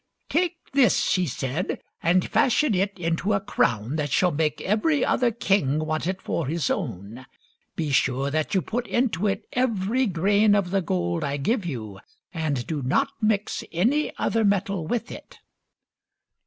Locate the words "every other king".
4.61-5.77